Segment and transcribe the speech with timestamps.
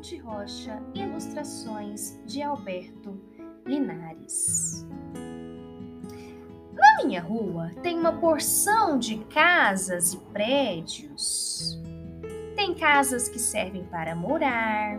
[0.00, 3.20] Ruth Rocha, ilustrações de Alberto
[3.66, 4.86] Linares.
[6.72, 11.78] Na minha rua tem uma porção de casas e prédios.
[12.56, 14.98] Tem casas que servem para morar,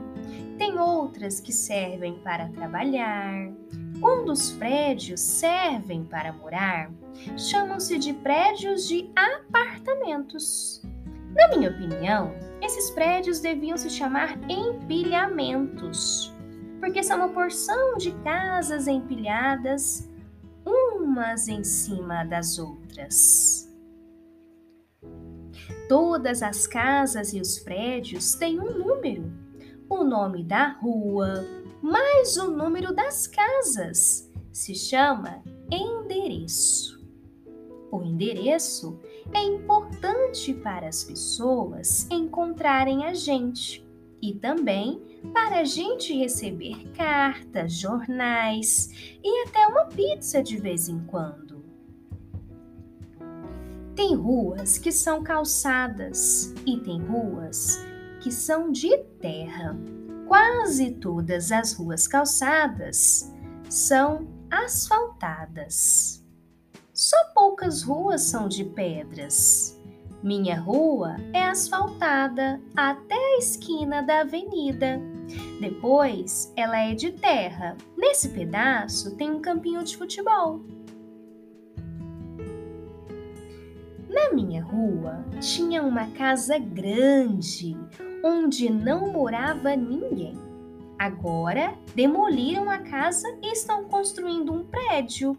[0.60, 3.52] tem outras que servem para trabalhar.
[4.00, 6.92] Quando os prédios servem para morar,
[7.36, 10.84] chamam-se de prédios de apartamentos.
[11.34, 16.34] Na minha opinião, esses prédios deviam se chamar empilhamentos,
[16.80, 20.10] porque são uma porção de casas empilhadas
[20.66, 23.68] umas em cima das outras.
[25.90, 29.32] Todas as casas e os prédios têm um número,
[29.90, 31.46] o nome da rua,
[31.82, 34.32] mais o número das casas.
[34.54, 37.02] Se chama endereço.
[37.92, 39.00] O endereço
[39.34, 43.86] é importante para as pessoas encontrarem a gente
[44.22, 45.02] e também
[45.34, 51.64] para a gente receber cartas, jornais e até uma pizza de vez em quando.
[53.96, 57.86] Tem ruas que são calçadas e tem ruas
[58.22, 59.78] que são de terra.
[60.28, 63.32] Quase todas as ruas calçadas
[63.70, 66.24] são asfaltadas.
[66.94, 67.18] Só
[67.62, 69.80] poucas ruas são de pedras.
[70.24, 75.00] Minha rua é asfaltada até a esquina da avenida.
[75.60, 77.78] Depois, ela é de terra.
[77.96, 80.62] Nesse pedaço tem um campinho de futebol.
[84.10, 87.78] Na minha rua tinha uma casa grande
[88.24, 90.51] onde não morava ninguém.
[91.02, 95.36] Agora demoliram a casa e estão construindo um prédio.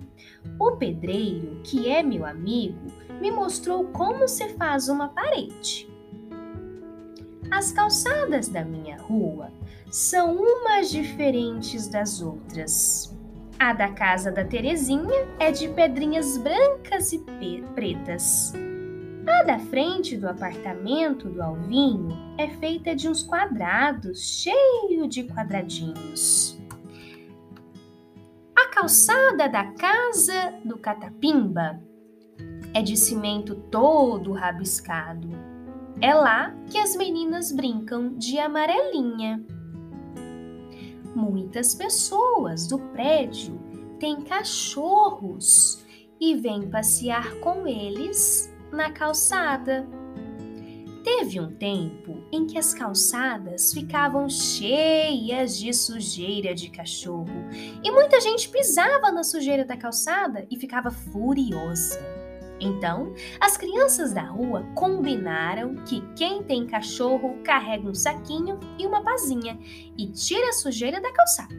[0.59, 5.89] O pedreiro, que é meu amigo, me mostrou como se faz uma parede.
[7.49, 9.53] As calçadas da minha rua
[9.89, 13.17] são umas diferentes das outras.
[13.57, 17.21] A da casa da Terezinha é de pedrinhas brancas e
[17.77, 18.53] pretas.
[19.27, 26.59] A da frente do apartamento do Alvinho é feita de uns quadrados, cheio de quadradinhos.
[28.57, 31.81] A calçada da casa do Catapimba
[32.75, 35.29] é de cimento todo rabiscado.
[36.01, 39.45] É lá que as meninas brincam de amarelinha.
[41.15, 43.57] Muitas pessoas do prédio
[44.01, 45.85] têm cachorros
[46.21, 49.87] e vêm passear com eles na calçada.
[51.05, 57.49] Teve um tempo em que as calçadas ficavam cheias de sujeira de cachorro
[57.83, 62.01] e muita gente pisava na sujeira da calçada e ficava furiosa.
[62.61, 69.03] Então, as crianças da rua combinaram que quem tem cachorro carrega um saquinho e uma
[69.03, 69.59] pazinha
[69.99, 71.55] e tira a sujeira da calçada.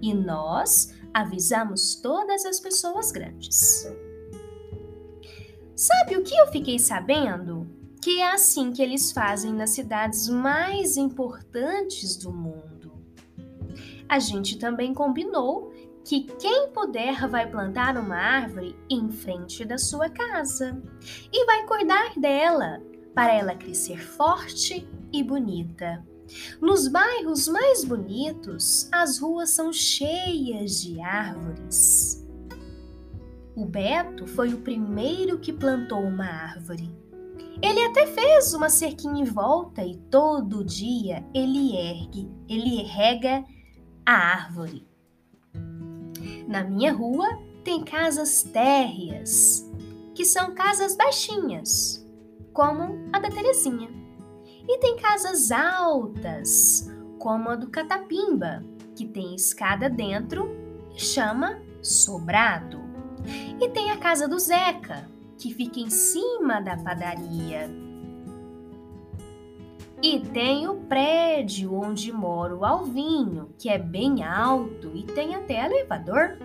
[0.00, 3.88] E nós avisamos todas as pessoas grandes.
[5.76, 7.66] Sabe o que eu fiquei sabendo?
[8.00, 12.92] Que é assim que eles fazem nas cidades mais importantes do mundo.
[14.08, 15.72] A gente também combinou
[16.04, 20.80] que quem puder vai plantar uma árvore em frente da sua casa
[21.32, 22.80] e vai cuidar dela
[23.14, 26.04] para ela crescer forte e bonita.
[26.60, 32.23] Nos bairros mais bonitos, as ruas são cheias de árvores.
[33.56, 36.90] O Beto foi o primeiro que plantou uma árvore.
[37.62, 43.44] Ele até fez uma cerquinha em volta e todo dia ele ergue, ele rega
[44.04, 44.86] a árvore.
[46.48, 47.28] Na minha rua
[47.62, 49.70] tem casas térreas,
[50.14, 52.04] que são casas baixinhas,
[52.52, 53.88] como a da Terezinha.
[54.68, 58.64] E tem casas altas, como a do Catapimba,
[58.96, 60.50] que tem escada dentro
[60.94, 62.83] e chama sobrado.
[63.60, 67.70] E tem a casa do Zeca, que fica em cima da padaria.
[70.02, 75.64] E tem o prédio onde mora o Alvinho, que é bem alto e tem até
[75.64, 76.38] elevador.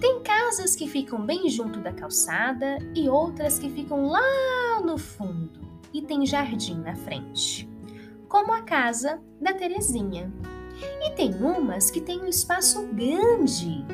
[0.00, 5.60] Tem casas que ficam bem junto da calçada e outras que ficam lá no fundo
[5.92, 7.68] e tem jardim na frente,
[8.28, 10.32] como a casa da Terezinha.
[11.02, 13.84] E tem umas que tem um espaço grande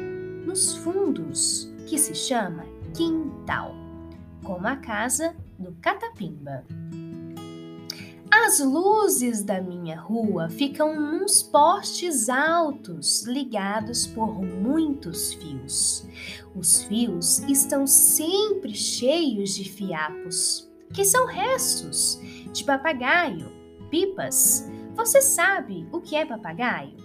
[0.54, 2.64] nos fundos, que se chama
[2.96, 3.74] quintal,
[4.44, 6.64] como a casa do Catapimba.
[8.30, 16.06] As luzes da minha rua ficam nos postes altos, ligados por muitos fios.
[16.54, 22.20] Os fios estão sempre cheios de fiapos, que são restos
[22.52, 23.50] de papagaio,
[23.90, 27.03] pipas, Você sabe o que é papagaio?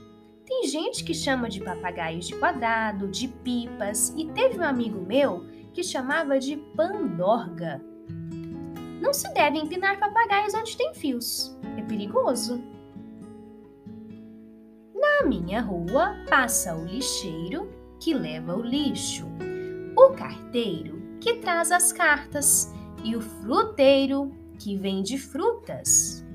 [0.50, 5.46] Tem gente que chama de papagaios de quadrado, de pipas, e teve um amigo meu
[5.72, 7.80] que chamava de pandorga.
[9.00, 12.63] Não se deve empinar papagaios onde tem fios, é perigoso.
[14.96, 19.28] Na minha rua passa o lixeiro que leva o lixo,
[19.95, 22.74] o carteiro que traz as cartas
[23.04, 26.25] e o fruteiro que vende frutas.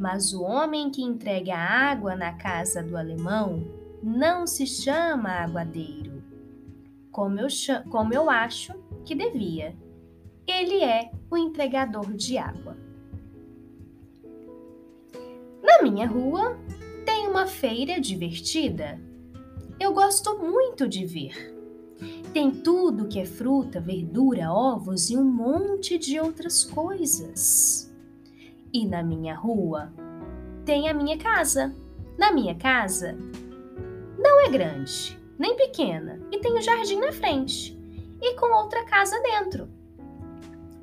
[0.00, 3.62] Mas o homem que entrega água na casa do alemão
[4.02, 6.24] não se chama aguadeiro,
[7.12, 7.48] como eu,
[7.90, 8.72] como eu acho
[9.04, 9.76] que devia.
[10.46, 12.78] Ele é o entregador de água.
[15.62, 16.58] Na minha rua
[17.04, 18.98] tem uma feira divertida.
[19.78, 21.54] Eu gosto muito de ver.
[22.32, 27.89] Tem tudo que é fruta, verdura, ovos e um monte de outras coisas.
[28.72, 29.92] E na minha rua
[30.64, 31.74] tem a minha casa.
[32.18, 33.16] Na minha casa
[34.18, 37.78] não é grande, nem pequena, e tem o um jardim na frente
[38.20, 39.68] e com outra casa dentro.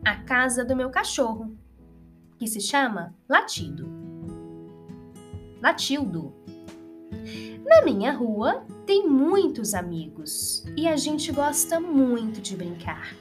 [0.04, 1.56] A casa do meu cachorro,
[2.38, 3.88] que se chama Latido.
[5.62, 6.34] Latildo.
[7.66, 13.16] Na minha rua tem muitos amigos e a gente gosta muito de brincar,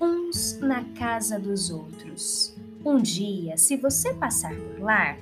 [0.00, 2.53] uns na casa dos outros.
[2.84, 5.16] Um dia, se você passar por lá,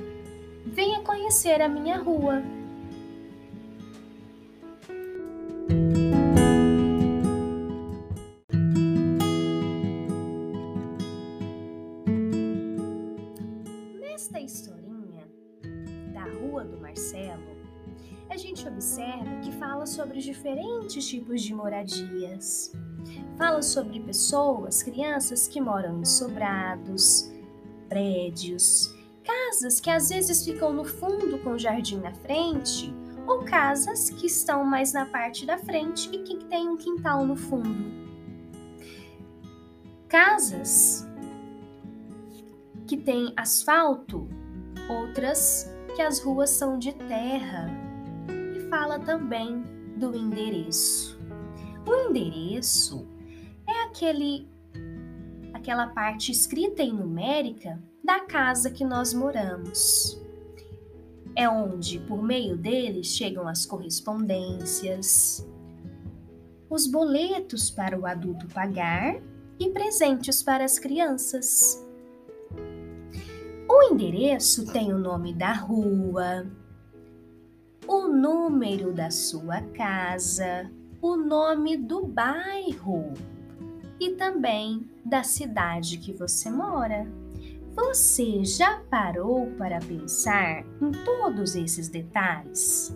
[0.67, 2.43] venha conhecer a minha rua.
[14.00, 15.25] Nesta historinha
[16.12, 17.56] da Rua do Marcelo,
[18.29, 22.73] a gente observa que fala sobre diferentes tipos de moradias.
[23.38, 27.31] Fala sobre pessoas, crianças que moram em sobrados,
[27.93, 32.91] prédios, casas que às vezes ficam no fundo com o jardim na frente,
[33.27, 37.37] ou casas que estão mais na parte da frente e que tem um quintal no
[37.37, 37.93] fundo.
[40.09, 41.06] Casas
[42.87, 44.27] que têm asfalto,
[44.89, 47.67] outras que as ruas são de terra
[48.71, 49.62] fala também
[49.99, 51.21] do endereço.
[51.87, 53.06] O endereço
[53.69, 54.49] é aquele
[55.62, 60.20] aquela parte escrita e numérica da casa que nós moramos.
[61.37, 65.49] É onde, por meio dele, chegam as correspondências,
[66.69, 69.23] os boletos para o adulto pagar
[69.56, 71.81] e presentes para as crianças.
[73.69, 76.44] O endereço tem o nome da rua,
[77.87, 80.69] o número da sua casa,
[81.00, 83.12] o nome do bairro
[84.00, 87.06] e também da cidade que você mora.
[87.75, 92.94] Você já parou para pensar em todos esses detalhes?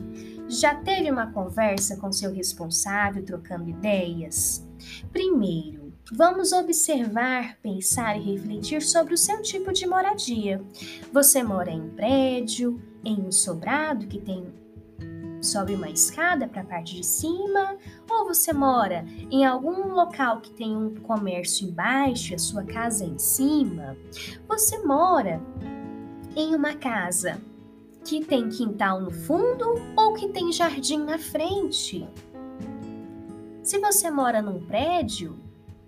[0.48, 4.66] Já teve uma conversa com seu responsável trocando ideias?
[5.10, 10.62] Primeiro, vamos observar, pensar e refletir sobre o seu tipo de moradia.
[11.12, 14.44] Você mora em prédio, em um sobrado que tem
[15.40, 17.76] sobe uma escada para a parte de cima,
[18.10, 23.04] ou você mora em algum local que tem um comércio embaixo e a sua casa
[23.04, 23.96] é em cima,
[24.48, 25.40] você mora
[26.34, 27.40] em uma casa
[28.04, 32.08] que tem quintal no fundo ou que tem jardim na frente.
[33.62, 35.36] Se você mora num prédio,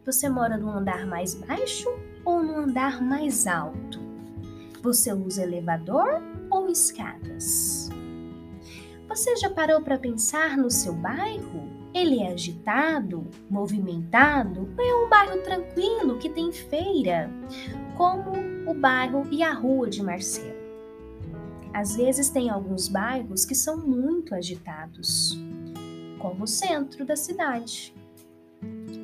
[0.05, 1.89] você mora no andar mais baixo
[2.25, 4.01] ou no andar mais alto?
[4.83, 7.89] Você usa elevador ou escadas?
[9.09, 11.67] Você já parou para pensar no seu bairro?
[11.95, 17.31] Ele é agitado, movimentado ou é um bairro tranquilo que tem feira,
[17.97, 18.33] como
[18.71, 20.59] o bairro e a rua de Marcelo?
[21.73, 25.39] Às vezes tem alguns bairros que são muito agitados,
[26.19, 27.95] como o centro da cidade,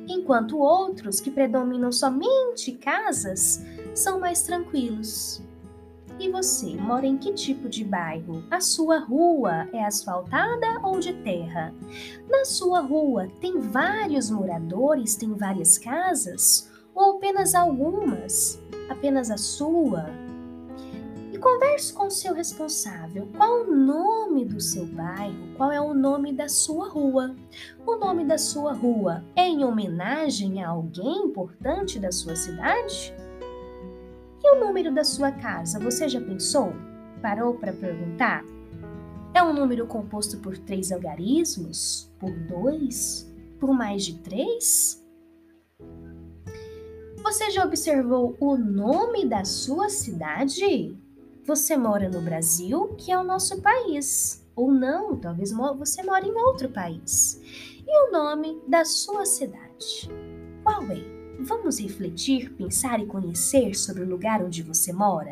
[0.07, 5.44] enquanto outros que predominam somente casas são mais tranquilos.
[6.17, 8.41] E você mora em que tipo de bairro?
[8.49, 11.73] A sua rua é asfaltada ou de terra?
[12.29, 16.71] Na sua rua tem vários moradores, tem várias casas?
[16.93, 18.61] Ou apenas algumas?
[18.89, 20.05] Apenas a sua?
[21.33, 23.27] E converse com o seu responsável.
[23.35, 25.53] Qual o nome do seu bairro?
[25.57, 27.35] Qual é o nome da sua rua?
[27.85, 33.13] O nome da sua rua é em homenagem a alguém importante da sua cidade?
[34.43, 36.73] E o número da sua casa, você já pensou?
[37.21, 38.43] Parou para perguntar?
[39.33, 42.09] É um número composto por três algarismos?
[42.19, 43.29] Por dois?
[43.59, 45.03] Por mais de três?
[47.21, 50.95] Você já observou o nome da sua cidade?
[51.43, 54.47] Você mora no Brasil, que é o nosso país.
[54.55, 57.41] Ou não, talvez você mora em outro país.
[57.85, 60.09] E o nome da sua cidade?
[60.63, 61.14] Qual é?
[61.47, 65.31] Vamos refletir, pensar e conhecer sobre o lugar onde você mora?